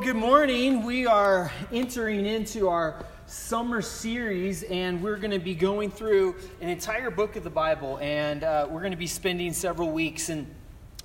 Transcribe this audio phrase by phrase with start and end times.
[0.00, 0.82] Well, good morning.
[0.82, 6.70] We are entering into our summer series, and we're going to be going through an
[6.70, 10.30] entire book of the Bible, and uh, we're going to be spending several weeks.
[10.30, 10.46] And,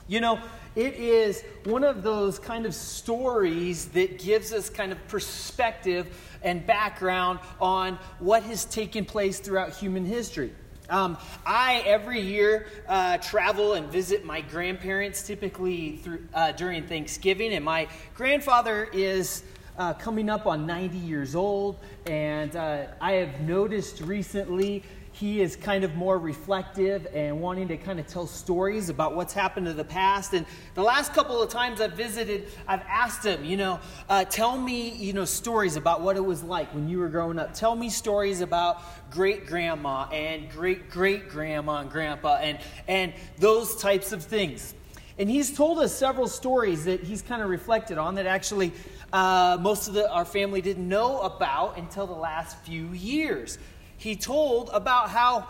[0.07, 0.39] you know,
[0.77, 6.07] it is one of those kind of stories that gives us kind of perspective
[6.41, 10.53] and background on what has taken place throughout human history.
[10.89, 17.53] Um, I every year uh, travel and visit my grandparents, typically through, uh, during Thanksgiving,
[17.53, 19.43] and my grandfather is
[19.77, 24.83] uh, coming up on 90 years old, and uh, I have noticed recently
[25.15, 29.33] he is kind of more reflective and wanting to kind of tell stories about what's
[29.33, 30.33] happened in the past.
[30.33, 34.57] And the last couple of times I've visited, I've asked him, you know, uh, tell
[34.59, 37.53] me, you know, stories about what it was like when you were growing up.
[37.53, 43.77] Tell me stories about great grandma and great great grandma and grandpa and, and those
[43.77, 44.73] types of things.
[45.17, 48.73] And he's told us several stories that he's kind of reflected on that actually
[49.13, 53.57] uh, most of the, our family didn't know about until the last few years
[53.97, 55.47] he told about how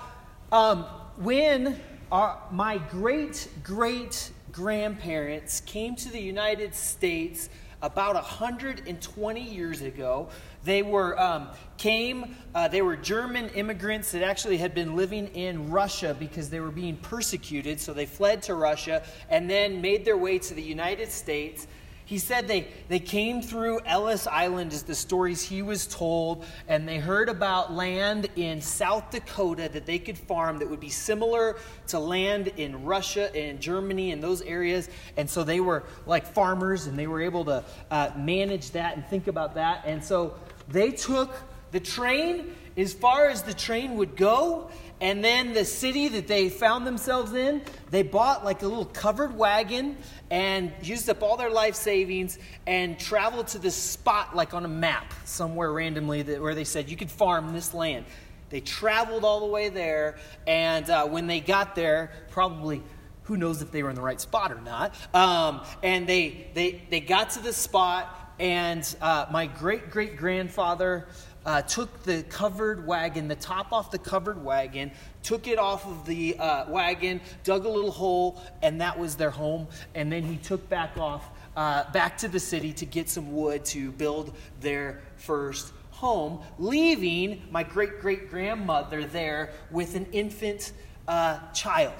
[0.51, 0.83] um,
[1.17, 1.79] when
[2.11, 7.49] our, my great great grandparents came to the United States
[7.81, 10.29] about 120 years ago.
[10.63, 12.35] They were um, came.
[12.55, 16.71] Uh, they were German immigrants that actually had been living in Russia because they were
[16.71, 17.79] being persecuted.
[17.79, 21.67] So they fled to Russia and then made their way to the United States.
[22.05, 26.87] He said they, they came through Ellis Island, as the stories he was told, and
[26.87, 31.57] they heard about land in South Dakota that they could farm that would be similar
[31.87, 34.89] to land in Russia and Germany and those areas.
[35.17, 39.05] And so they were like farmers and they were able to uh, manage that and
[39.07, 39.83] think about that.
[39.85, 40.35] And so
[40.69, 41.35] they took
[41.71, 44.69] the train as far as the train would go
[45.01, 47.61] and then the city that they found themselves in,
[47.91, 49.97] they bought like a little covered wagon
[50.31, 54.69] and used up all their life savings and traveled to this spot, like on a
[54.69, 58.05] map somewhere randomly, that, where they said you could farm this land.
[58.49, 60.17] They traveled all the way there,
[60.47, 62.81] and uh, when they got there, probably
[63.23, 64.95] who knows if they were in the right spot or not.
[65.13, 71.07] Um, and they, they, they got to this spot, and uh, my great great grandfather
[71.45, 74.91] uh, took the covered wagon, the top off the covered wagon,
[75.23, 79.29] took it off of the uh, wagon, dug a little hole, and that was their
[79.29, 79.67] home.
[79.93, 83.63] And then he took back off, uh, back to the city to get some wood
[83.65, 90.73] to build their first home, leaving my great great grandmother there with an infant
[91.07, 91.93] uh, child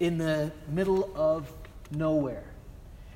[0.00, 1.52] in the middle of
[1.90, 2.44] nowhere.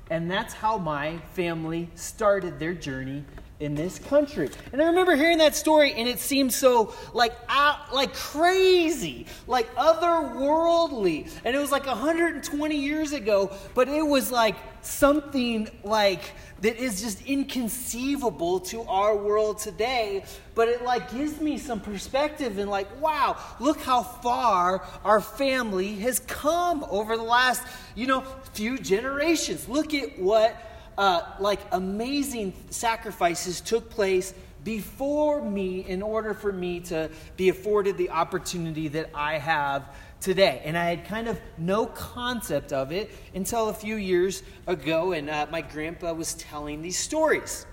[0.09, 3.23] And that's how my family started their journey
[3.61, 4.49] in this country.
[4.73, 9.73] And I remember hearing that story and it seemed so like out, like crazy, like
[9.75, 11.31] otherworldly.
[11.45, 16.21] And it was like 120 years ago, but it was like something like
[16.61, 20.23] that is just inconceivable to our world today
[20.55, 25.95] but it like gives me some perspective and like wow look how far our family
[25.97, 27.61] has come over the last
[27.93, 28.21] you know
[28.53, 36.33] few generations look at what uh, like amazing sacrifices took place before me in order
[36.33, 39.85] for me to be afforded the opportunity that I have
[40.19, 40.61] today.
[40.63, 45.29] And I had kind of no concept of it until a few years ago, and
[45.29, 47.65] uh, my grandpa was telling these stories.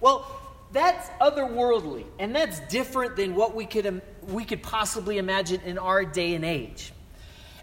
[0.00, 0.26] Well,
[0.72, 6.04] that's otherworldly, and that's different than what we could, we could possibly imagine in our
[6.04, 6.92] day and age.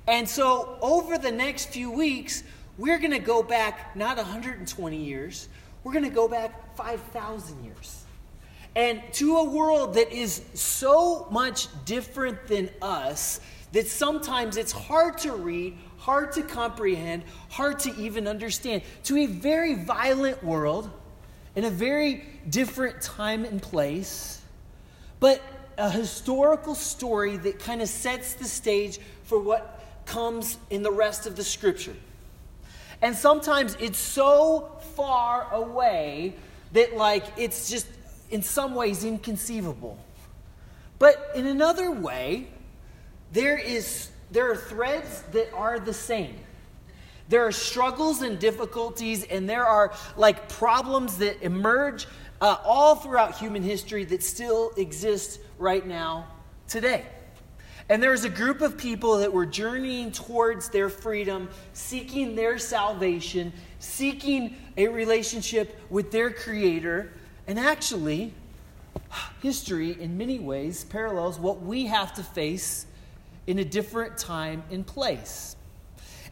[0.08, 2.44] And so, over the next few weeks,
[2.78, 5.50] we're going to go back not 120 years,
[5.84, 8.06] we're going to go back 5,000 years.
[8.76, 13.42] And to a world that is so much different than us
[13.74, 18.82] that sometimes it's hard to read, hard to comprehend, hard to even understand.
[19.03, 20.90] To a very violent world
[21.56, 24.41] in a very different time and place,
[25.20, 25.41] but
[25.78, 31.26] a historical story that kind of sets the stage for what comes in the rest
[31.26, 31.96] of the scripture.
[33.02, 36.36] And sometimes it's so far away
[36.74, 37.88] that, like, it's just
[38.30, 39.98] in some ways inconceivable.
[41.00, 42.48] But in another way,
[43.32, 46.36] there, is, there are threads that are the same.
[47.28, 52.06] There are struggles and difficulties, and there are like problems that emerge
[52.42, 56.28] uh, all throughout human history that still exist right now
[56.68, 57.06] today.
[57.90, 62.58] And there was a group of people that were journeying towards their freedom, seeking their
[62.58, 67.12] salvation, seeking a relationship with their Creator.
[67.48, 68.34] And actually,
[69.42, 72.86] history in many ways parallels what we have to face
[73.48, 75.56] in a different time and place.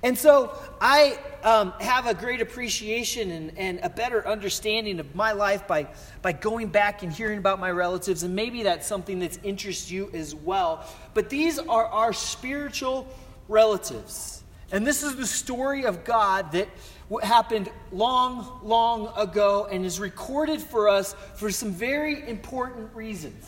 [0.01, 5.34] And so I um, have a great appreciation and, and a better understanding of my
[5.34, 5.88] life by,
[6.22, 8.24] by going back and hearing about my relatives.
[8.24, 10.86] And maybe that's something that interests you as well.
[11.13, 13.07] But these are our spiritual
[13.50, 14.44] relatives.
[14.72, 16.69] And this is the story of God that
[17.24, 23.46] happened long, long ago and is recorded for us for some very important reasons.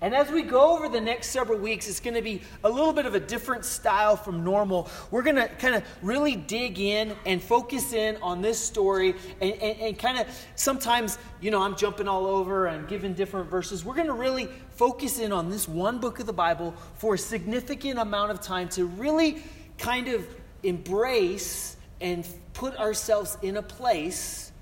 [0.00, 2.92] And as we go over the next several weeks, it's going to be a little
[2.92, 4.88] bit of a different style from normal.
[5.10, 9.52] We're going to kind of really dig in and focus in on this story and,
[9.54, 13.84] and, and kind of sometimes, you know, I'm jumping all over and giving different verses.
[13.84, 17.18] We're going to really focus in on this one book of the Bible for a
[17.18, 19.42] significant amount of time to really
[19.78, 20.24] kind of
[20.62, 24.52] embrace and put ourselves in a place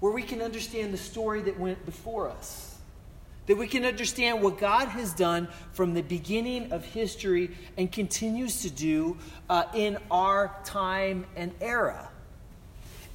[0.00, 2.73] where we can understand the story that went before us
[3.46, 8.62] that we can understand what God has done from the beginning of history and continues
[8.62, 9.16] to do
[9.50, 12.08] uh, in our time and era.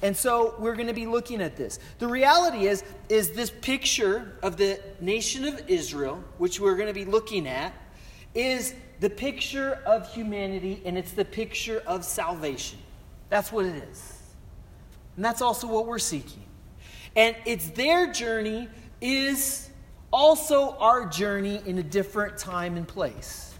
[0.02, 1.78] And so we're going to be looking at this.
[1.98, 6.94] The reality is, is this picture of the nation of Israel, which we're going to
[6.94, 7.74] be looking at,
[8.34, 12.78] is the picture of humanity and it's the picture of salvation.
[13.28, 14.18] That's what it is.
[15.16, 16.44] And that's also what we're seeking.
[17.16, 18.68] And it's their journey
[19.00, 19.69] is
[20.12, 23.54] also our journey in a different time and place.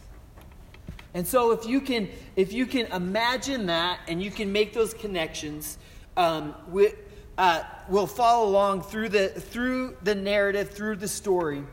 [1.15, 4.95] And so if you can if you can imagine that and you can make those
[4.95, 5.79] connections,
[6.17, 6.93] um, we,
[7.37, 11.65] uh, we'll follow along through the through the narrative, through the story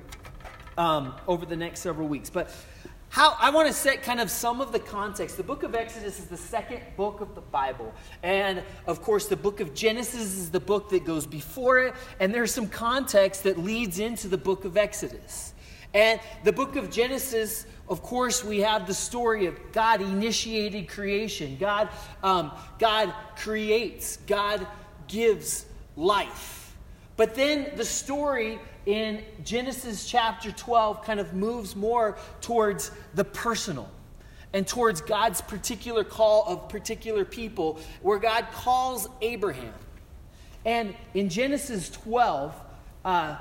[0.78, 2.30] um, over the next several weeks.
[2.30, 2.52] But
[3.09, 5.38] how I want to set kind of some of the context.
[5.38, 7.94] The book of Exodus is the second book of the Bible.
[8.21, 11.95] And of course, the book of Genesis is the book that goes before it.
[12.19, 15.54] And there's some context that leads into the book of Exodus.
[15.94, 21.57] And the book of Genesis, of course, we have the story of God initiated creation.
[21.59, 21.89] God,
[22.24, 24.68] um, God creates, God
[25.07, 25.65] gives
[25.95, 26.56] life.
[27.18, 33.90] But then the story in Genesis chapter 12 kind of moves more towards the personal
[34.54, 39.74] and towards God's particular call of particular people, where God calls Abraham.
[40.64, 42.56] And in Genesis 12,
[43.04, 43.38] uh,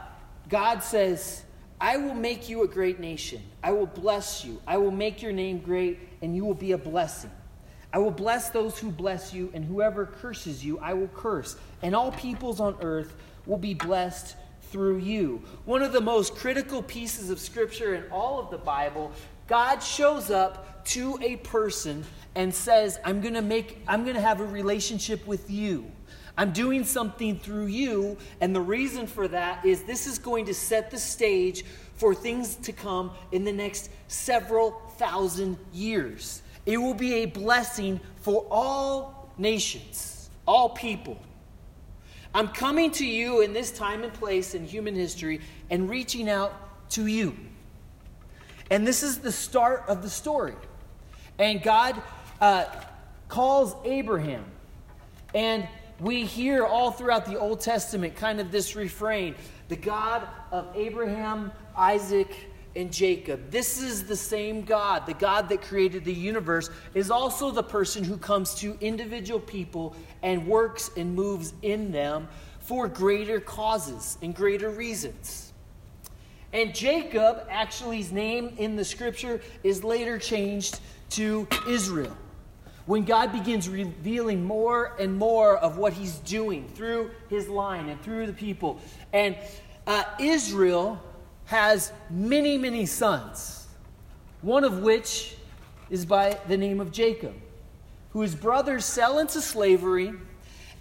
[0.49, 1.43] God says,
[1.81, 3.43] I will make you a great nation.
[3.63, 4.61] I will bless you.
[4.67, 7.31] I will make your name great, and you will be a blessing.
[7.93, 11.57] I will bless those who bless you, and whoever curses you, I will curse.
[11.83, 13.15] And all peoples on earth
[13.47, 14.37] will be blessed
[14.71, 15.43] through you.
[15.65, 19.13] One of the most critical pieces of scripture in all of the Bible,
[19.47, 22.05] God shows up to a person
[22.35, 25.91] and says, I'm going to make I'm going to have a relationship with you.
[26.39, 30.55] I'm doing something through you, and the reason for that is this is going to
[30.55, 31.65] set the stage
[31.95, 36.43] for things to come in the next several thousand years.
[36.67, 41.19] It will be a blessing for all nations, all people.
[42.37, 45.41] I'm coming to you in this time and place in human history
[45.71, 47.35] and reaching out to you.
[48.71, 50.53] And this is the start of the story.
[51.39, 51.97] And God
[52.39, 52.67] uh,
[53.29, 54.45] calls Abraham.
[55.35, 55.67] And
[55.99, 59.35] we hear all throughout the Old Testament kind of this refrain
[59.69, 63.51] the God of Abraham, Isaac, and Jacob.
[63.51, 65.07] This is the same God.
[65.07, 69.97] The God that created the universe is also the person who comes to individual people
[70.23, 72.29] and works and moves in them
[72.61, 75.53] for greater causes and greater reasons.
[76.53, 80.81] And Jacob, actually, his name in the scripture is later changed
[81.11, 82.17] to Israel.
[82.87, 88.01] When God begins revealing more and more of what he's doing through his line and
[88.01, 88.81] through the people.
[89.13, 89.37] And
[89.87, 91.01] uh, Israel
[91.47, 93.67] has many, many sons,
[94.43, 95.37] one of which
[95.91, 97.35] is by the name of Jacob,
[98.11, 100.13] who his brothers sell into slavery,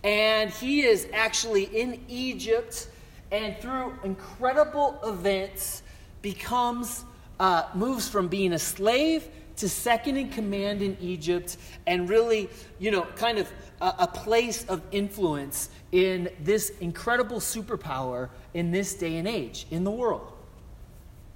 [0.04, 2.90] and he is actually in Egypt,
[3.32, 5.84] and through incredible events,
[6.22, 7.06] becomes
[7.40, 12.90] uh, moves from being a slave to second in command in Egypt, and really, you
[12.90, 13.48] know, kind of
[13.82, 19.84] a, a place of influence in this incredible superpower in this day and age in
[19.84, 20.35] the world.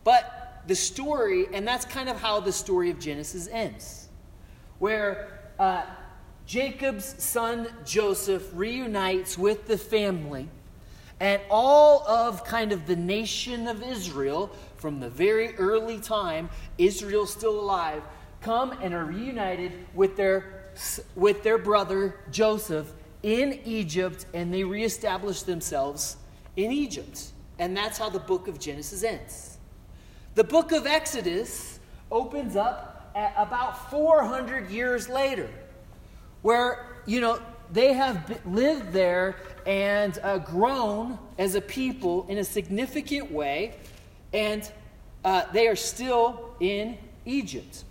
[0.10, 4.08] But the story, and that's kind of how the story of Genesis ends,
[4.80, 5.84] where uh,
[6.48, 10.50] Jacob's son Joseph reunites with the family,
[11.20, 16.50] and all of kind of the nation of Israel from the very early time,
[16.80, 18.02] Israel still alive,
[18.42, 20.72] come and are reunited with their,
[21.14, 26.18] with their brother Joseph in Egypt, and they reestablish themselves
[26.56, 27.26] in Egypt.
[27.60, 29.49] And that's how the book of Genesis ends.
[30.40, 35.50] The book of Exodus opens up about 400 years later,
[36.44, 37.42] where, you know,
[37.74, 43.76] they have lived there and uh, grown as a people in a significant way,
[44.32, 44.72] and
[45.26, 47.84] uh, they are still in Egypt.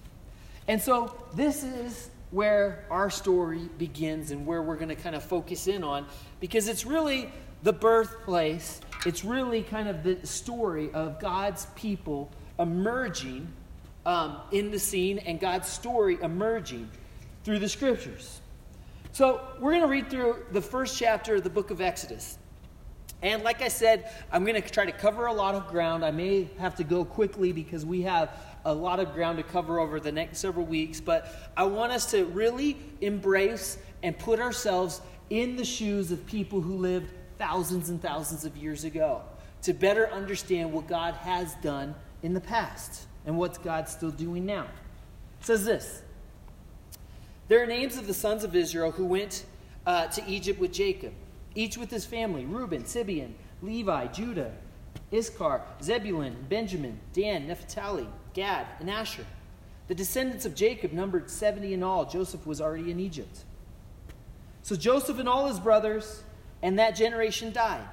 [0.68, 5.22] And so, this is where our story begins and where we're going to kind of
[5.22, 6.06] focus in on
[6.40, 7.30] because it's really
[7.62, 13.52] the birthplace, it's really kind of the story of God's people emerging
[14.06, 16.88] um, in the scene and God's story emerging
[17.44, 18.40] through the scriptures.
[19.12, 22.38] So, we're going to read through the first chapter of the book of Exodus.
[23.22, 26.04] And like I said, I'm going to try to cover a lot of ground.
[26.04, 28.30] I may have to go quickly because we have
[28.64, 31.00] a lot of ground to cover over the next several weeks.
[31.00, 35.00] But I want us to really embrace and put ourselves
[35.30, 39.22] in the shoes of people who lived thousands and thousands of years ago
[39.62, 44.46] to better understand what God has done in the past and what God's still doing
[44.46, 44.66] now.
[45.40, 46.02] It says this
[47.48, 49.44] There are names of the sons of Israel who went
[49.86, 51.12] uh, to Egypt with Jacob,
[51.54, 54.52] each with his family Reuben, Simeon, Levi, Judah,
[55.12, 59.26] Issachar, Zebulun, Benjamin, Dan, Naphtali, Gad, and Asher.
[59.88, 62.04] The descendants of Jacob numbered 70 in all.
[62.04, 63.44] Joseph was already in Egypt.
[64.62, 66.22] So Joseph and all his brothers
[66.62, 67.86] and that generation died.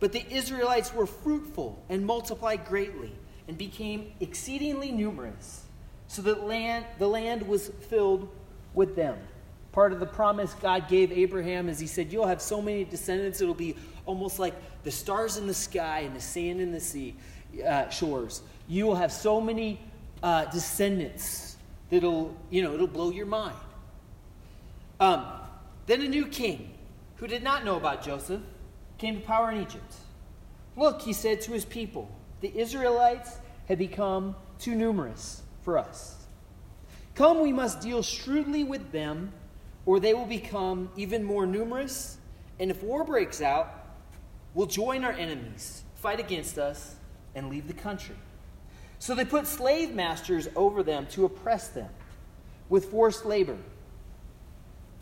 [0.00, 3.12] But the Israelites were fruitful and multiplied greatly
[3.48, 5.64] and became exceedingly numerous,
[6.08, 8.28] so that land, the land was filled
[8.74, 9.18] with them.
[9.72, 13.40] Part of the promise God gave Abraham is He said, You'll have so many descendants,
[13.40, 13.76] it'll be
[14.06, 17.14] almost like the stars in the sky and the sand in the sea
[17.66, 18.42] uh, shores.
[18.68, 19.80] You will have so many
[20.22, 21.56] uh, descendants
[21.90, 23.56] that'll, you know, it'll blow your mind.
[24.98, 25.26] Um,
[25.86, 26.72] then a new king,
[27.16, 28.40] who did not know about Joseph,
[28.98, 29.94] came to power in Egypt.
[30.76, 32.10] Look, he said to his people,
[32.46, 36.14] the Israelites had become too numerous for us.
[37.16, 39.32] Come, we must deal shrewdly with them,
[39.84, 42.18] or they will become even more numerous.
[42.60, 43.72] And if war breaks out,
[44.54, 46.94] we'll join our enemies, fight against us,
[47.34, 48.14] and leave the country.
[49.00, 51.88] So they put slave masters over them to oppress them
[52.68, 53.58] with forced labor.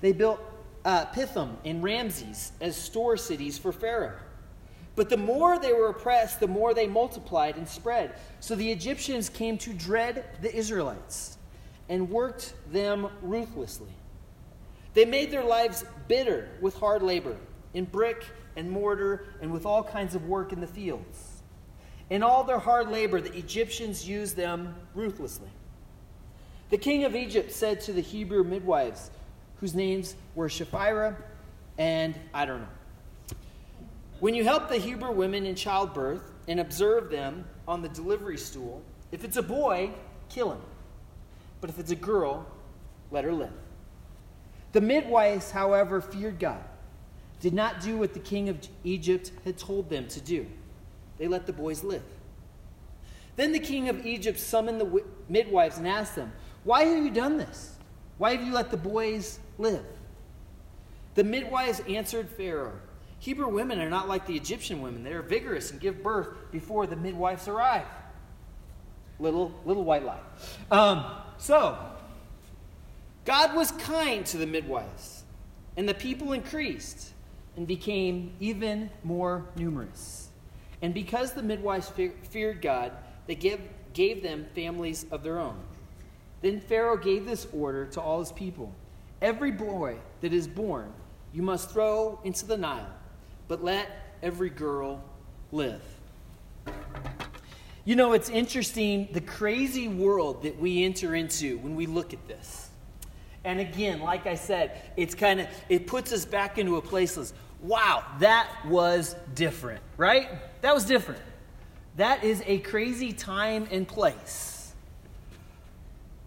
[0.01, 0.41] They built
[0.87, 4.17] uh, Pithom and Ramses as store cities for Pharaoh.
[4.97, 8.15] But the more they were oppressed, the more they multiplied and spread.
[8.41, 11.39] So the Egyptians came to dread the Israelites
[11.89, 13.93] and worked them ruthlessly.
[14.95, 17.37] They made their lives bitter with hard labor,
[17.75, 18.25] in brick
[18.57, 21.43] and mortar, and with all kinds of work in the fields.
[22.11, 25.49] In all their hard labor, the Egyptians used them ruthlessly.
[26.71, 29.11] The king of Egypt said to the Hebrew midwives,
[29.57, 31.17] whose names were Shiphrah
[31.79, 32.69] and I don't know.
[34.25, 38.81] When you help the Hebrew women in childbirth and observe them on the delivery stool,
[39.13, 39.91] if it's a boy,
[40.31, 40.63] kill him.
[41.61, 42.47] But if it's a girl,
[43.11, 43.53] let her live.
[44.73, 46.65] The midwives, however, feared God,
[47.39, 50.47] did not do what the king of Egypt had told them to do.
[51.19, 52.03] They let the boys live.
[53.37, 56.33] Then the king of Egypt summoned the midwives and asked them,
[56.65, 57.77] Why have you done this?
[58.17, 59.85] Why have you let the boys live?
[61.15, 62.81] The midwives answered Pharaoh,
[63.25, 65.03] Hebrew women are not like the Egyptian women.
[65.03, 67.87] They are vigorous and give birth before the midwives arrive.
[69.19, 70.21] Little, little white lie.
[70.71, 71.07] Um,
[71.39, 71.79] so,
[73.25, 75.25] God was kind to the midwives,
[75.75, 77.15] and the people increased
[77.57, 80.29] and became even more numerous.
[80.83, 81.91] And because the midwives
[82.29, 82.93] feared God,
[83.27, 83.59] they gave,
[83.95, 85.59] gave them families of their own.
[86.43, 88.75] Then Pharaoh gave this order to all his people
[89.23, 90.93] Every boy that is born
[91.33, 92.93] you must throw into the Nile,
[93.55, 95.01] but let every girl
[95.53, 95.81] live.
[97.85, 102.27] You know, it's interesting the crazy world that we enter into when we look at
[102.27, 102.69] this.
[103.45, 107.17] And again, like I said, it's kind of it puts us back into a place
[107.17, 110.31] of wow, that was different, right?
[110.63, 111.23] That was different.
[111.95, 114.54] That is a crazy time and place.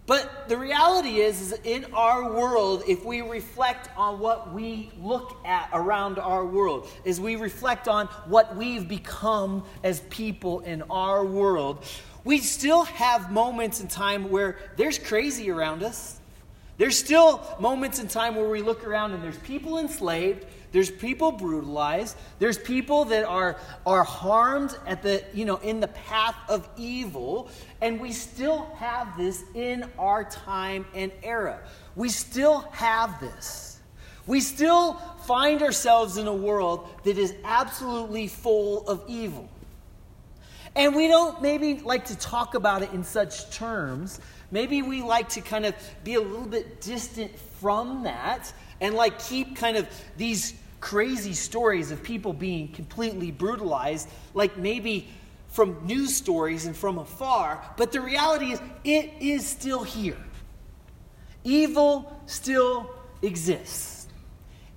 [0.08, 5.36] But the reality is, is, in our world, if we reflect on what we look
[5.44, 11.26] at around our world, as we reflect on what we've become as people in our
[11.26, 11.84] world,
[12.24, 16.18] we still have moments in time where there's crazy around us.
[16.78, 21.32] There's still moments in time where we look around and there's people enslaved, there's people
[21.32, 22.16] brutalized.
[22.38, 23.56] There's people that are,
[23.86, 27.50] are harmed at the, you know, in the path of evil.
[27.80, 31.60] And we still have this in our time and era.
[31.96, 33.80] We still have this.
[34.26, 34.94] We still
[35.26, 39.48] find ourselves in a world that is absolutely full of evil.
[40.76, 44.20] And we don't maybe like to talk about it in such terms
[44.50, 49.18] Maybe we like to kind of be a little bit distant from that and like
[49.18, 55.08] keep kind of these crazy stories of people being completely brutalized, like maybe
[55.48, 57.62] from news stories and from afar.
[57.76, 60.18] But the reality is, it is still here.
[61.44, 64.06] Evil still exists.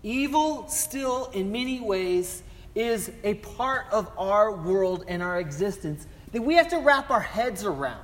[0.04, 2.42] Evil still, in many ways,
[2.74, 7.20] is a part of our world and our existence that we have to wrap our
[7.20, 7.98] heads around.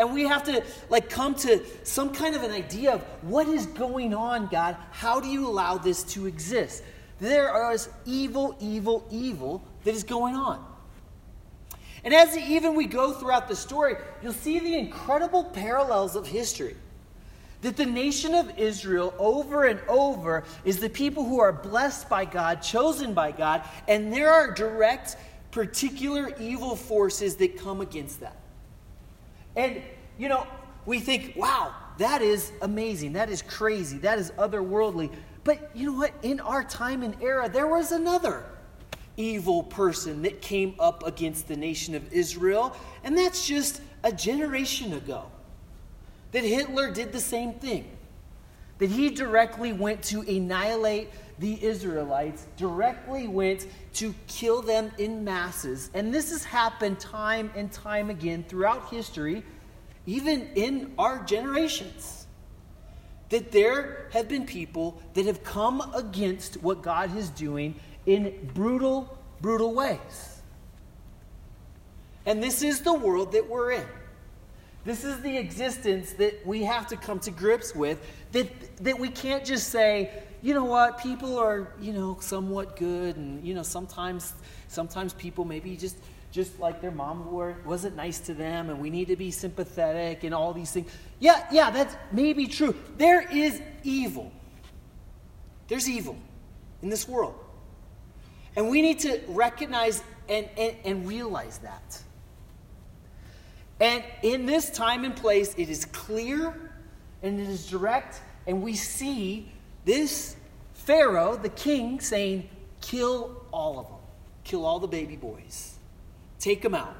[0.00, 3.66] And we have to like come to some kind of an idea of what is
[3.66, 4.78] going on, God?
[4.92, 6.82] How do you allow this to exist?
[7.20, 10.64] There is evil, evil, evil that is going on.
[12.02, 16.76] And as even we go throughout the story, you'll see the incredible parallels of history.
[17.60, 22.24] That the nation of Israel, over and over, is the people who are blessed by
[22.24, 25.18] God, chosen by God, and there are direct,
[25.50, 28.39] particular evil forces that come against that.
[29.56, 29.82] And,
[30.18, 30.46] you know,
[30.86, 33.12] we think, wow, that is amazing.
[33.12, 33.98] That is crazy.
[33.98, 35.12] That is otherworldly.
[35.44, 36.12] But you know what?
[36.22, 38.44] In our time and era, there was another
[39.16, 44.94] evil person that came up against the nation of Israel, and that's just a generation
[44.94, 45.26] ago.
[46.32, 47.90] That Hitler did the same thing.
[48.78, 55.90] That he directly went to annihilate the Israelites, directly went to kill them in masses.
[55.94, 59.42] And this has happened time and time again throughout history,
[60.06, 62.26] even in our generations.
[63.30, 69.18] That there have been people that have come against what God is doing in brutal,
[69.40, 70.42] brutal ways.
[72.26, 73.86] And this is the world that we're in.
[74.84, 78.00] This is the existence that we have to come to grips with.
[78.32, 80.10] That, that we can't just say,
[80.42, 84.32] you know what, people are, you know, somewhat good, and you know, sometimes
[84.68, 85.96] sometimes people maybe just
[86.30, 90.22] just like their mom were, wasn't nice to them, and we need to be sympathetic
[90.24, 90.90] and all these things.
[91.18, 92.74] Yeah, yeah, that's maybe true.
[92.96, 94.30] There is evil.
[95.68, 96.16] There's evil
[96.82, 97.34] in this world.
[98.56, 102.00] And we need to recognize and, and, and realize that.
[103.80, 106.54] And in this time and place, it is clear
[107.22, 109.50] and it is direct, and we see
[109.84, 110.36] this
[110.74, 112.48] Pharaoh, the king, saying,
[112.80, 113.98] Kill all of them,
[114.44, 115.74] kill all the baby boys,
[116.38, 116.96] take them out.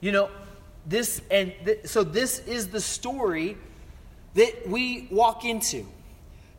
[0.00, 0.30] You know,
[0.86, 3.56] this, and th- so this is the story
[4.34, 5.86] that we walk into.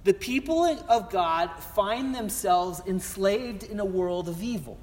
[0.04, 4.78] The people of God find themselves enslaved in a world of evil.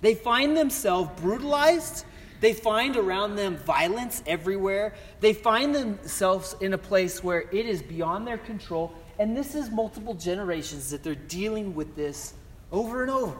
[0.00, 2.04] They find themselves brutalized.
[2.40, 4.94] They find around them violence everywhere.
[5.20, 8.92] They find themselves in a place where it is beyond their control.
[9.18, 12.34] And this is multiple generations that they're dealing with this
[12.72, 13.36] over and over.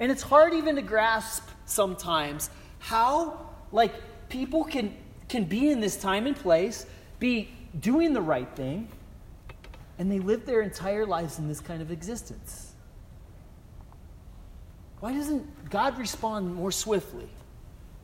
[0.00, 3.94] And it's hard even to grasp sometimes how, like,
[4.28, 4.96] people can,
[5.28, 6.86] can be in this time and place,
[7.20, 8.88] be doing the right thing,
[9.98, 12.72] and they live their entire lives in this kind of existence.
[14.98, 17.28] Why doesn't God respond more swiftly?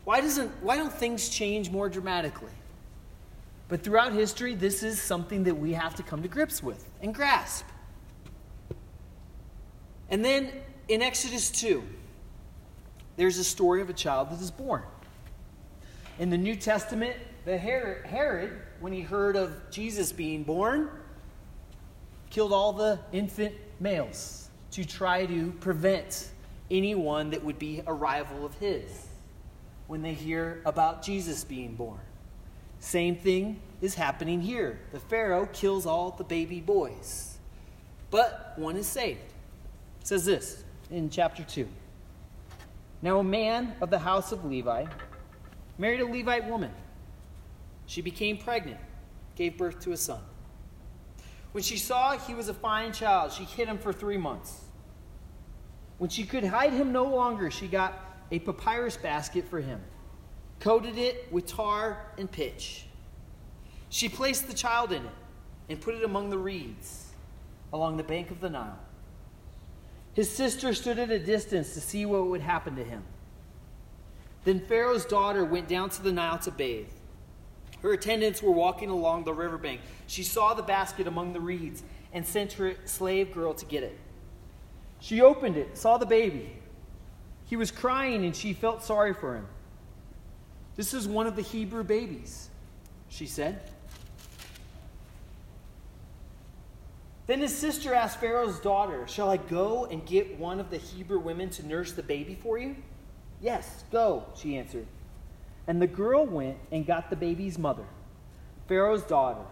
[0.09, 2.55] Why, doesn't, why don't things change more dramatically?
[3.69, 7.15] But throughout history, this is something that we have to come to grips with and
[7.15, 7.67] grasp.
[10.09, 10.51] And then
[10.89, 11.83] in Exodus 2,
[13.19, 14.83] there's a story of a child that is born.
[16.19, 20.89] In the New Testament, the Herod, when he heard of Jesus being born,
[22.31, 26.31] killed all the infant males to try to prevent
[26.71, 29.08] anyone that would be a rival of his
[29.89, 31.99] when they hear about Jesus being born.
[32.79, 34.79] Same thing is happening here.
[34.93, 37.39] The Pharaoh kills all the baby boys,
[38.11, 39.21] but one is saved.
[40.01, 41.67] It says this in chapter 2.
[43.03, 44.87] Now, a man of the house of Levi
[45.79, 46.71] married a Levite woman.
[47.87, 48.79] She became pregnant,
[49.37, 50.21] gave birth to a son.
[51.53, 54.61] When she saw he was a fine child, she hid him for three months.
[55.97, 59.81] When she could hide him no longer, she got a papyrus basket for him,
[60.61, 62.85] coated it with tar and pitch.
[63.91, 65.13] She placed the child in it
[65.69, 67.07] and put it among the reeds
[67.73, 68.79] along the bank of the Nile.
[70.15, 73.03] His sister stood at a distance to see what would happen to him.
[74.45, 76.89] Then Pharaoh's daughter went down to the Nile to bathe.
[77.83, 79.81] Her attendants were walking along the riverbank.
[80.07, 83.97] She saw the basket among the reeds and sent her slave girl to get it.
[85.01, 86.58] She opened it, saw the baby.
[87.49, 89.47] He was crying, and she felt sorry for him.
[90.77, 92.51] This is one of the Hebrew babies,
[93.09, 93.61] she said.
[97.27, 101.19] Then his sister asked Pharaoh's daughter, Shall I go and get one of the Hebrew
[101.19, 102.77] women to nurse the baby for you?
[103.41, 104.87] Yes, go, she answered.
[105.67, 107.85] And the girl went and got the baby's mother,
[108.67, 109.45] Pharaoh's daughter,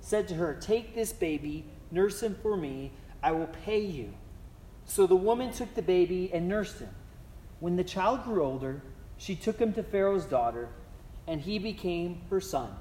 [0.00, 4.12] said to her, Take this baby, nurse him for me, I will pay you.
[4.86, 6.88] So the woman took the baby and nursed him.
[7.60, 8.82] When the child grew older,
[9.18, 10.68] she took him to Pharaoh's daughter,
[11.26, 12.74] and he became her son.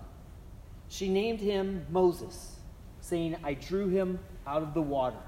[0.87, 2.55] She named him Moses,
[3.01, 5.19] saying, I drew him out of the water,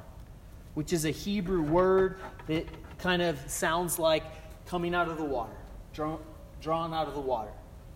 [0.74, 2.66] which is a Hebrew word that
[2.98, 4.24] kind of sounds like
[4.66, 5.56] coming out of the water,
[5.94, 6.20] drawn,
[6.62, 7.52] drawn out of the water.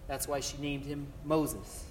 [0.07, 1.85] That's why she named him Moses.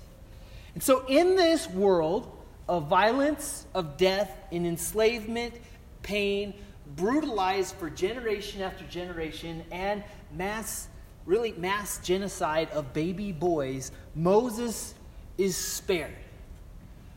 [0.75, 2.31] And so, in this world
[2.69, 5.55] of violence, of death, and enslavement,
[6.03, 6.55] pain,
[6.97, 10.03] brutalized for generation after generation, and
[10.33, 10.89] mass,
[11.27, 14.95] really mass genocide of baby boys, Moses
[15.39, 16.15] is spared.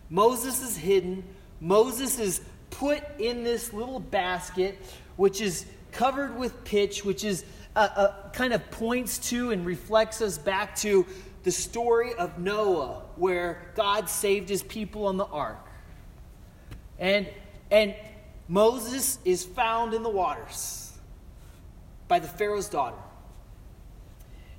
[0.09, 1.23] Moses is hidden.
[1.59, 4.77] Moses is put in this little basket,
[5.15, 7.43] which is covered with pitch, which is
[7.75, 11.05] uh, uh, kind of points to and reflects us back to
[11.43, 15.65] the story of Noah, where God saved his people on the ark.
[16.99, 17.27] And,
[17.71, 17.95] and
[18.47, 20.93] Moses is found in the waters
[22.07, 22.97] by the Pharaoh's daughter.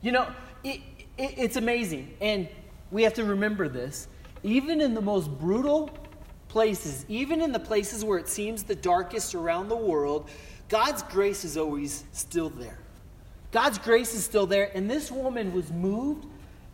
[0.03, 0.29] You know,
[0.63, 0.81] it,
[1.17, 2.15] it, it's amazing.
[2.21, 2.49] And
[2.91, 4.09] we have to remember this.
[4.43, 5.91] Even in the most brutal
[6.49, 10.29] places, even in the places where it seems the darkest around the world,
[10.69, 12.79] God's grace is always still there.
[13.51, 14.71] God's grace is still there.
[14.75, 16.27] And this woman was moved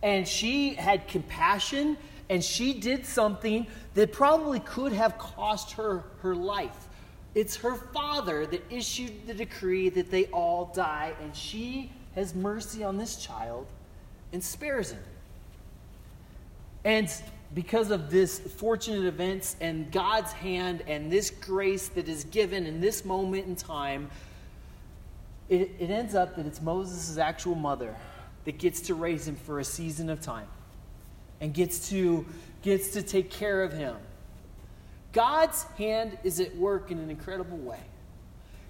[0.02, 1.96] and she had compassion
[2.28, 6.83] and she did something that probably could have cost her her life.
[7.34, 12.84] It's her father that issued the decree that they all die, and she has mercy
[12.84, 13.66] on this child
[14.32, 15.02] and spares him.
[16.84, 17.10] And
[17.54, 22.80] because of this fortunate events and God's hand and this grace that is given in
[22.80, 24.10] this moment in time,
[25.48, 27.94] it, it ends up that it's Moses' actual mother
[28.44, 30.48] that gets to raise him for a season of time
[31.40, 32.26] and gets to,
[32.62, 33.96] gets to take care of him.
[35.14, 37.80] God's hand is at work in an incredible way.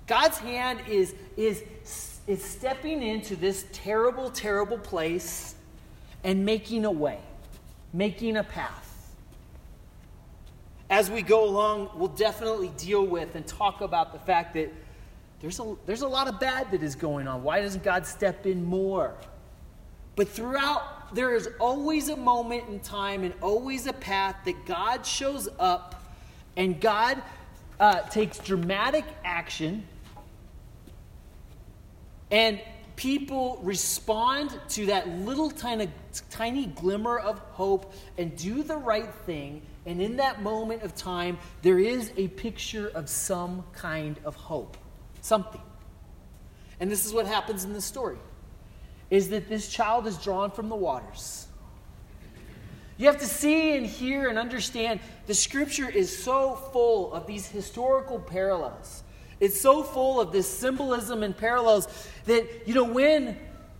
[0.06, 1.64] God's hand is, is,
[2.28, 5.56] is stepping into this terrible, terrible place
[6.22, 7.18] and making a way
[7.94, 8.90] making a path.
[10.90, 14.70] As we go along, we'll definitely deal with and talk about the fact that
[15.40, 17.42] there's a, there's a lot of bad that is going on.
[17.42, 19.14] Why doesn't God step in more?
[20.16, 25.06] But throughout, there is always a moment in time and always a path that God
[25.06, 26.03] shows up
[26.56, 27.22] and God
[27.80, 29.84] uh, takes dramatic action
[32.30, 32.60] and
[32.96, 35.88] people respond to that little tiny,
[36.30, 41.38] tiny glimmer of hope and do the right thing, and in that moment of time,
[41.62, 44.76] there is a picture of some kind of hope.
[45.20, 45.60] Something.
[46.80, 48.18] And this is what happens in the story
[49.10, 51.46] is that this child is drawn from the waters.
[52.96, 57.46] You have to see and hear and understand the scripture is so full of these
[57.46, 59.02] historical parallels.
[59.40, 61.88] It's so full of this symbolism and parallels
[62.26, 63.36] that, you know, when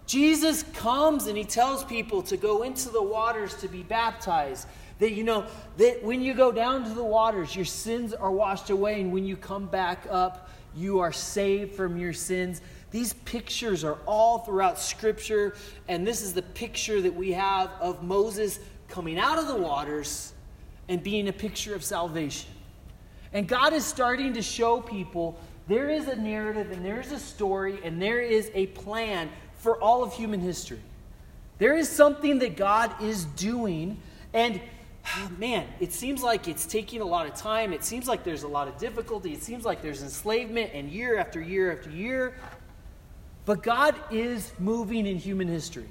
[0.07, 4.67] Jesus comes and he tells people to go into the waters to be baptized,
[4.99, 5.47] that, you know,
[5.77, 9.25] that when you go down to the waters, your sins are washed away, and when
[9.25, 12.61] you come back up, you are saved from your sins.
[12.91, 15.55] These pictures are all throughout Scripture,
[15.89, 20.33] and this is the picture that we have of Moses coming out of the waters
[20.89, 22.51] and being a picture of salvation.
[23.33, 27.19] And God is starting to show people there is a narrative and there is a
[27.19, 30.81] story and there is a plan for all of human history.
[31.59, 33.99] There is something that God is doing.
[34.33, 34.61] And
[35.39, 37.73] man, it seems like it's taking a lot of time.
[37.73, 39.33] It seems like there's a lot of difficulty.
[39.33, 42.35] It seems like there's enslavement and year after year after year.
[43.47, 45.89] But God is moving in human history.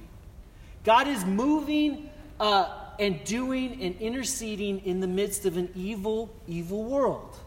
[0.83, 6.83] God is moving uh, and doing and interceding in the midst of an evil, evil
[6.83, 7.37] world.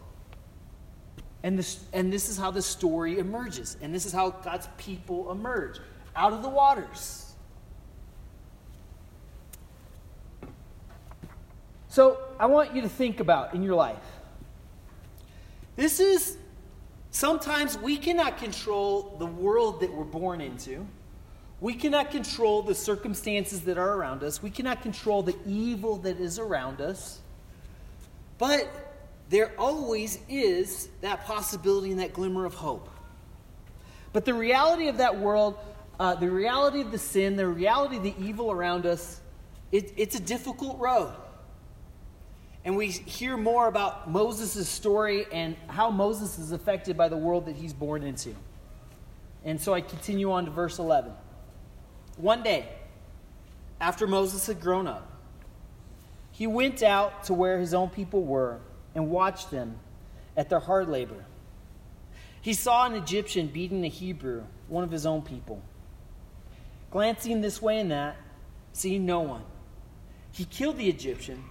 [1.43, 3.77] And this, and this is how the story emerges.
[3.81, 5.79] And this is how God's people emerge
[6.15, 7.33] out of the waters.
[11.89, 13.97] So I want you to think about in your life.
[15.75, 16.37] This is
[17.11, 20.85] sometimes we cannot control the world that we're born into.
[21.59, 24.43] We cannot control the circumstances that are around us.
[24.43, 27.19] We cannot control the evil that is around us.
[28.37, 28.67] But
[29.29, 32.89] there always is that possibility and that glimmer of hope.
[34.13, 35.57] But the reality of that world,
[35.99, 39.19] uh, the reality of the sin, the reality of the evil around us,
[39.71, 41.13] it, it's a difficult road.
[42.63, 47.45] And we hear more about Moses' story and how Moses is affected by the world
[47.47, 48.35] that he's born into.
[49.43, 51.13] And so I continue on to verse 11.
[52.17, 52.67] One day,
[53.79, 55.11] after Moses had grown up,
[56.31, 58.59] he went out to where his own people were
[58.95, 59.77] and watched them
[60.35, 61.25] at their hard labor.
[62.41, 65.61] He saw an Egyptian beating a Hebrew, one of his own people.
[66.91, 68.15] Glancing this way and that,
[68.73, 69.43] seeing no one,
[70.31, 71.43] he killed the Egyptian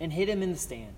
[0.00, 0.94] and hid him in the stand.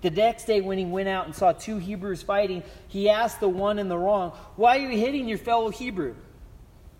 [0.00, 3.48] The next day, when he went out and saw two Hebrews fighting, he asked the
[3.48, 6.16] one in the wrong, Why are you hitting your fellow Hebrew?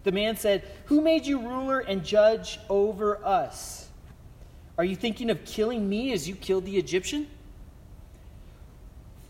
[0.05, 3.89] The man said, Who made you ruler and judge over us?
[4.79, 7.29] Are you thinking of killing me as you killed the Egyptian?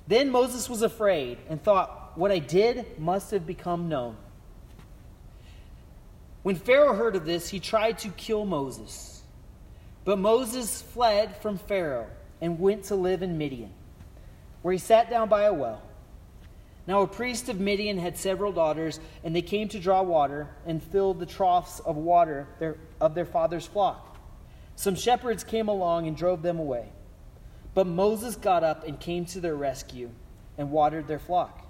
[0.07, 4.17] Then Moses was afraid and thought, What I did must have become known.
[6.43, 9.23] When Pharaoh heard of this, he tried to kill Moses.
[10.05, 12.09] But Moses fled from Pharaoh
[12.41, 13.73] and went to live in Midian,
[14.63, 15.81] where he sat down by a well.
[16.87, 20.83] Now, a priest of Midian had several daughters, and they came to draw water and
[20.83, 22.49] filled the troughs of water
[23.01, 24.19] of their father's flock.
[24.75, 26.89] Some shepherds came along and drove them away.
[27.75, 30.11] But Moses got up and came to their rescue
[30.59, 31.67] and watered their flock.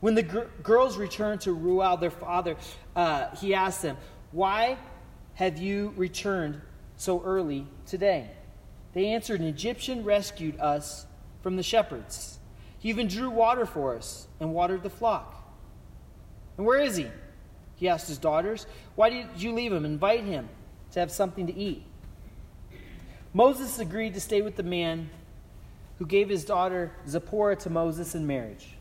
[0.00, 2.56] When the gr- girls returned to Reuel, their father,
[2.96, 3.96] uh, he asked them,
[4.32, 4.78] Why
[5.34, 6.60] have you returned
[6.96, 8.30] so early today?
[8.94, 11.06] They answered, An Egyptian rescued us
[11.40, 12.40] from the shepherds.
[12.82, 15.36] He even drew water for us and watered the flock.
[16.56, 17.06] And where is he?
[17.76, 18.66] He asked his daughters.
[18.96, 19.84] Why did you leave him?
[19.84, 20.48] Invite him
[20.90, 21.84] to have something to eat.
[23.32, 25.10] Moses agreed to stay with the man
[26.00, 28.74] who gave his daughter Zipporah to Moses in marriage.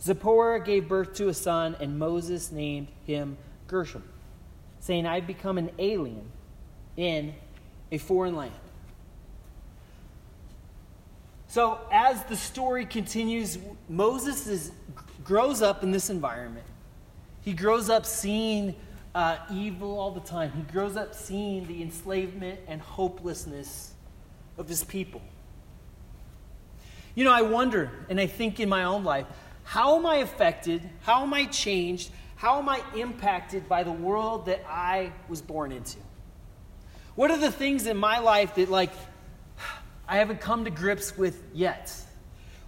[0.00, 4.04] Zipporah gave birth to a son, and Moses named him Gershom,
[4.78, 6.30] saying, I've become an alien
[6.96, 7.34] in
[7.90, 8.54] a foreign land.
[11.50, 13.56] So, as the story continues,
[13.88, 14.70] Moses is,
[15.24, 16.66] grows up in this environment.
[17.40, 18.74] He grows up seeing
[19.14, 20.52] uh, evil all the time.
[20.52, 23.92] He grows up seeing the enslavement and hopelessness
[24.58, 25.22] of his people.
[27.14, 29.26] You know, I wonder, and I think in my own life,
[29.64, 30.82] how am I affected?
[31.00, 32.10] How am I changed?
[32.36, 35.98] How am I impacted by the world that I was born into?
[37.14, 38.92] What are the things in my life that, like,
[40.08, 41.94] I haven't come to grips with yet?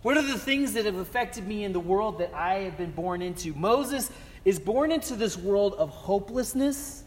[0.02, 2.90] What are the things that have affected me in the world that I have been
[2.90, 3.54] born into?
[3.54, 4.10] Moses
[4.44, 7.04] is born into this world of hopelessness.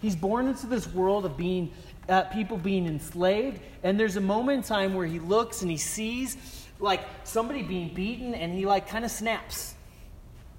[0.00, 1.72] He's born into this world of being
[2.08, 3.60] uh, people being enslaved.
[3.82, 6.36] And there's a moment in time where he looks and he sees
[6.78, 9.74] like somebody being beaten and he like kind of snaps.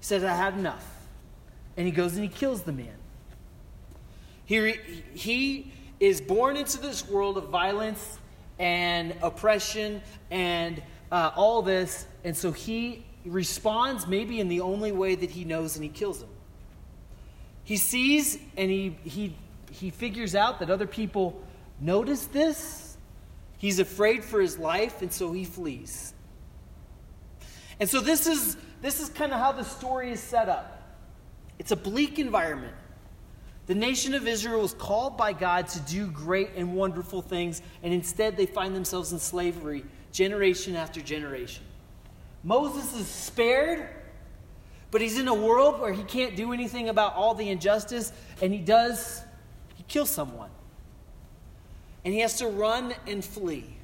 [0.00, 0.84] He says, I had enough.
[1.76, 2.96] And he goes and he kills the man.
[4.46, 4.72] He,
[5.14, 8.18] he is born into this world of violence
[8.58, 12.06] and oppression and uh, all this.
[12.24, 16.22] And so he responds maybe in the only way that he knows and he kills
[16.22, 16.28] him.
[17.64, 19.34] He sees and he, he,
[19.70, 21.42] he figures out that other people
[21.80, 22.96] notice this.
[23.58, 26.12] He's afraid for his life, and so he flees.
[27.80, 30.94] And so this is, this is kind of how the story is set up.
[31.58, 32.74] It's a bleak environment.
[33.66, 37.92] The nation of Israel was called by God to do great and wonderful things, and
[37.92, 41.64] instead they find themselves in slavery generation after generation.
[42.44, 43.88] Moses is spared,
[44.92, 48.52] but he's in a world where he can't do anything about all the injustice, and
[48.52, 49.22] he does,
[49.74, 50.50] he kills someone.
[52.04, 53.76] And he has to run and flee.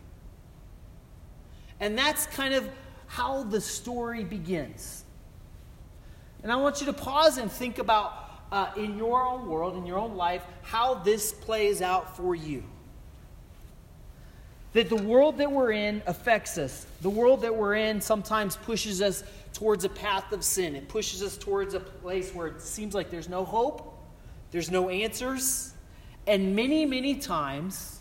[1.80, 2.68] And that's kind of
[3.08, 5.04] how the story begins.
[6.44, 9.84] And I want you to pause and think about uh, in your own world, in
[9.84, 12.62] your own life, how this plays out for you
[14.72, 16.86] that the world that we're in affects us.
[17.02, 20.74] The world that we're in sometimes pushes us towards a path of sin.
[20.74, 23.98] It pushes us towards a place where it seems like there's no hope,
[24.50, 25.74] there's no answers.
[26.26, 28.00] And many, many times,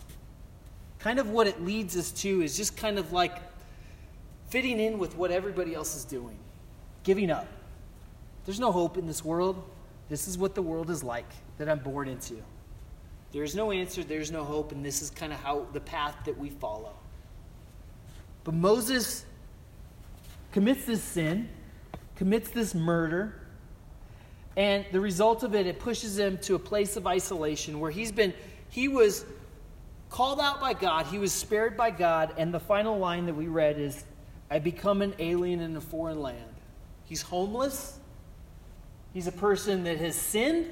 [0.98, 3.36] kind of what it leads us to is just kind of like
[4.48, 6.38] fitting in with what everybody else is doing,
[7.02, 7.48] giving up.
[8.46, 9.62] There's no hope in this world.
[10.08, 12.36] This is what the world is like that I'm born into.
[13.32, 16.36] There's no answer, there's no hope, and this is kind of how the path that
[16.36, 16.92] we follow.
[18.44, 19.24] But Moses
[20.52, 21.48] commits this sin,
[22.16, 23.40] commits this murder,
[24.56, 28.12] and the result of it, it pushes him to a place of isolation where he's
[28.12, 28.34] been,
[28.68, 29.24] he was
[30.10, 33.46] called out by God, he was spared by God, and the final line that we
[33.46, 34.04] read is,
[34.50, 36.54] I become an alien in a foreign land.
[37.04, 37.98] He's homeless.
[39.12, 40.70] He's a person that has sinned.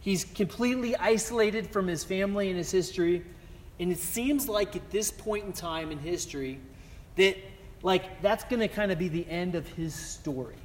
[0.00, 3.24] He's completely isolated from his family and his history.
[3.78, 6.60] And it seems like at this point in time in history
[7.16, 7.36] that
[7.82, 10.56] like that's going to kind of be the end of his story.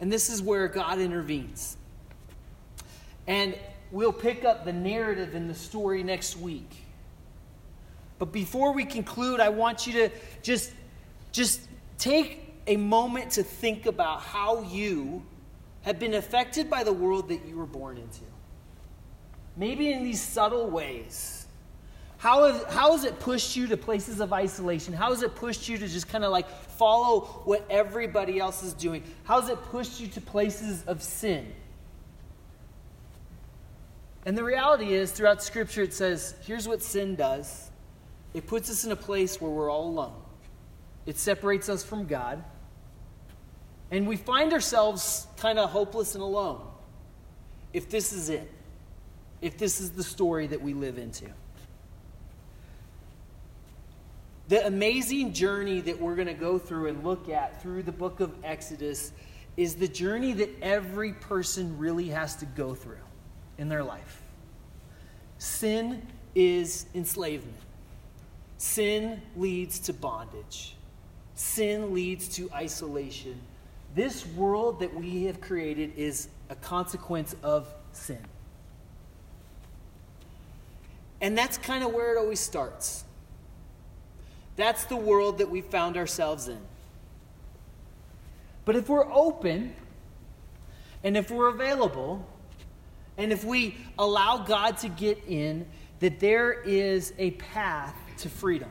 [0.00, 1.76] And this is where God intervenes.
[3.26, 3.56] And
[3.90, 6.70] we'll pick up the narrative in the story next week.
[8.18, 10.10] But before we conclude, I want you to
[10.42, 10.72] just,
[11.30, 11.60] just
[11.98, 15.24] take a moment to think about how you
[15.82, 18.22] have been affected by the world that you were born into.
[19.56, 21.46] Maybe in these subtle ways.
[22.18, 24.94] How, have, how has it pushed you to places of isolation?
[24.94, 28.74] How has it pushed you to just kind of like follow what everybody else is
[28.74, 29.02] doing?
[29.24, 31.52] How has it pushed you to places of sin?
[34.24, 37.70] And the reality is, throughout Scripture, it says here's what sin does
[38.34, 40.14] it puts us in a place where we're all alone,
[41.06, 42.42] it separates us from God,
[43.92, 46.60] and we find ourselves kind of hopeless and alone
[47.74, 48.50] if this is it,
[49.42, 51.26] if this is the story that we live into.
[54.48, 58.20] The amazing journey that we're going to go through and look at through the book
[58.20, 59.12] of Exodus
[59.56, 62.96] is the journey that every person really has to go through
[63.58, 64.22] in their life.
[65.36, 67.56] Sin is enslavement.
[68.56, 70.76] Sin leads to bondage.
[71.34, 73.38] Sin leads to isolation.
[73.94, 78.24] This world that we have created is a consequence of sin.
[81.20, 83.04] And that's kind of where it always starts.
[84.56, 86.58] That's the world that we found ourselves in.
[88.64, 89.74] But if we're open
[91.04, 92.26] and if we're available,
[93.18, 95.66] and if we allow God to get in,
[96.00, 98.70] that there is a path to freedom.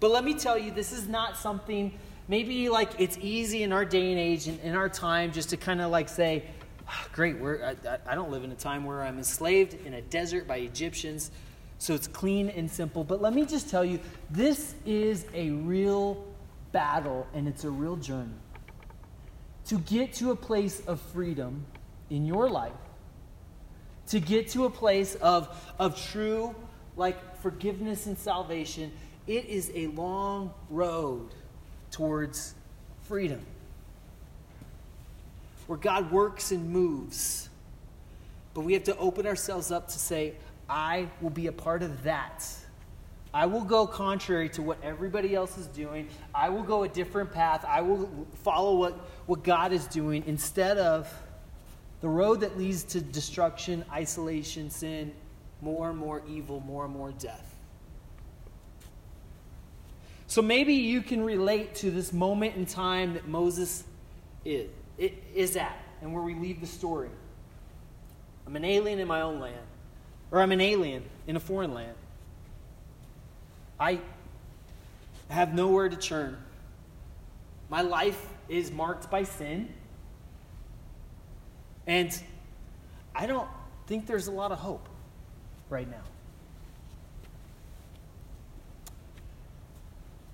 [0.00, 3.84] But let me tell you, this is not something, maybe like it's easy in our
[3.84, 6.44] day and age and in our time just to kind of like say,
[6.88, 10.02] oh, great, we're, I, I don't live in a time where I'm enslaved in a
[10.02, 11.30] desert by Egyptians,
[11.78, 13.04] so it's clean and simple.
[13.04, 16.24] But let me just tell you, this is a real
[16.72, 18.30] battle and it's a real journey.
[19.66, 21.66] To get to a place of freedom
[22.10, 22.72] in your life,
[24.08, 26.54] to get to a place of, of true
[26.96, 28.92] like forgiveness and salvation,
[29.26, 31.30] it is a long road
[31.90, 32.54] towards
[33.02, 33.44] freedom.
[35.66, 37.48] Where God works and moves.
[38.54, 40.34] But we have to open ourselves up to say,
[40.68, 42.44] I will be a part of that.
[43.34, 46.08] I will go contrary to what everybody else is doing.
[46.34, 47.64] I will go a different path.
[47.68, 48.94] I will follow what,
[49.26, 51.12] what God is doing instead of
[52.00, 55.12] the road that leads to destruction, isolation, sin,
[55.60, 57.45] more and more evil, more and more death.
[60.28, 63.84] So maybe you can relate to this moment in time that Moses
[64.44, 67.10] is, is at and where we leave the story.
[68.46, 69.56] I'm an alien in my own land,
[70.30, 71.94] or I'm an alien in a foreign land.
[73.78, 74.00] I
[75.28, 76.36] have nowhere to turn.
[77.68, 79.72] My life is marked by sin.
[81.86, 82.16] And
[83.14, 83.48] I don't
[83.86, 84.88] think there's a lot of hope
[85.68, 86.02] right now.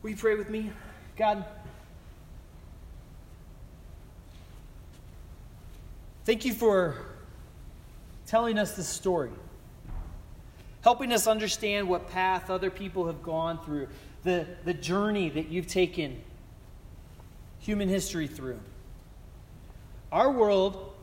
[0.03, 0.71] Will you pray with me?
[1.17, 1.45] God,
[6.25, 6.97] thank you for
[8.27, 9.31] telling us this story,
[10.83, 13.88] helping us understand what path other people have gone through,
[14.23, 16.21] the, the journey that you've taken
[17.61, 18.59] human history through.
[20.11, 20.95] Our world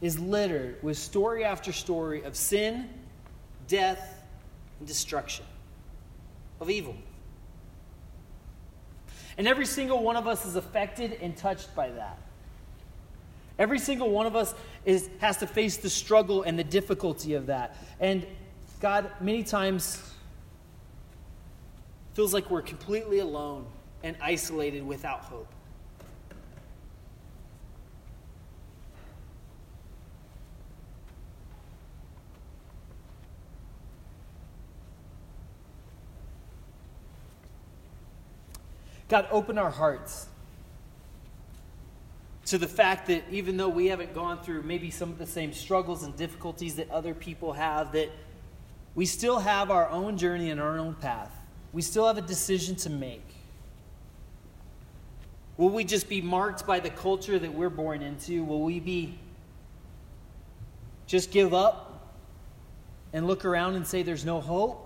[0.00, 2.88] is littered with story after story of sin
[3.68, 4.22] death,
[4.78, 5.46] and destruction,
[6.60, 6.94] of evil.
[9.38, 12.18] And every single one of us is affected and touched by that.
[13.58, 17.46] Every single one of us is, has to face the struggle and the difficulty of
[17.46, 17.76] that.
[18.00, 18.26] And
[18.80, 20.02] God, many times,
[22.14, 23.66] feels like we're completely alone
[24.02, 25.48] and isolated without hope.
[39.12, 40.26] God, open our hearts
[42.46, 45.52] to the fact that even though we haven't gone through maybe some of the same
[45.52, 48.08] struggles and difficulties that other people have, that
[48.94, 51.30] we still have our own journey and our own path.
[51.74, 53.34] We still have a decision to make.
[55.58, 58.42] Will we just be marked by the culture that we're born into?
[58.44, 59.18] Will we be
[61.06, 62.16] just give up
[63.12, 64.81] and look around and say there's no hope?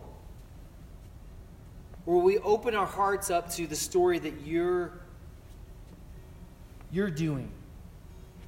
[2.07, 4.93] Will we open our hearts up to the story that you're,
[6.93, 7.51] you're doing?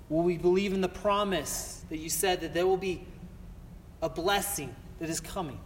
[0.09, 3.05] Will we believe in the promise that you said that there will be
[4.01, 5.59] a blessing that is coming?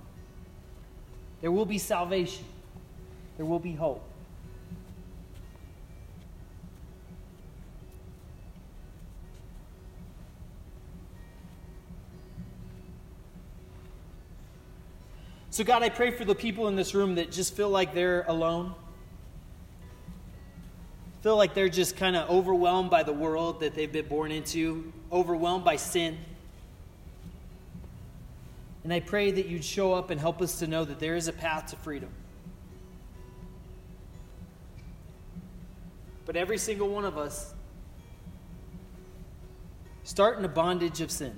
[1.43, 2.47] There will be salvation.
[3.37, 4.03] There will be hope.
[15.53, 18.23] So, God, I pray for the people in this room that just feel like they're
[18.27, 18.75] alone,
[21.21, 24.91] feel like they're just kind of overwhelmed by the world that they've been born into,
[25.13, 26.17] overwhelmed by sin.
[28.83, 31.29] And I pray that you'd show up and help us to know that there is
[31.29, 32.09] a path to freedom.
[36.25, 37.53] But every single one of us
[40.03, 41.37] start in a bondage of sin.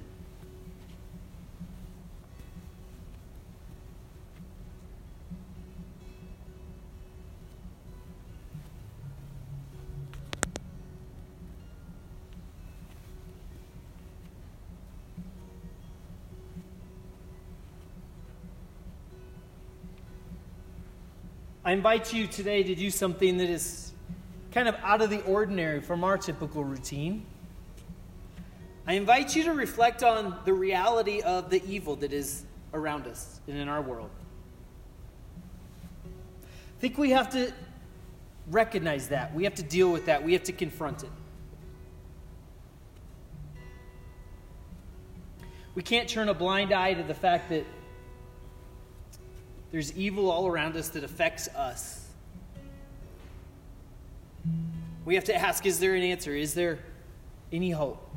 [21.66, 23.92] I invite you today to do something that is
[24.52, 27.24] kind of out of the ordinary from our typical routine.
[28.86, 32.44] I invite you to reflect on the reality of the evil that is
[32.74, 34.10] around us and in our world.
[36.04, 37.50] I think we have to
[38.50, 39.34] recognize that.
[39.34, 40.22] We have to deal with that.
[40.22, 41.10] We have to confront it.
[45.74, 47.64] We can't turn a blind eye to the fact that
[49.74, 52.06] there's evil all around us that affects us.
[55.04, 56.32] We have to ask is there an answer?
[56.32, 56.78] Is there
[57.50, 58.08] any hope?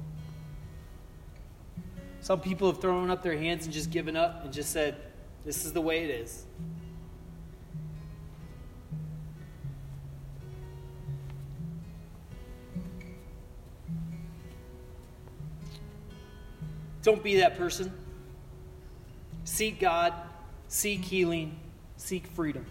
[2.22, 4.98] Some people have thrown up their hands and just given up and just said,
[5.46, 6.46] This is the way it is.
[17.02, 17.92] Don't be that person.
[19.44, 20.14] Seek God
[20.70, 21.56] Seek healing,
[21.96, 22.66] seek freedom.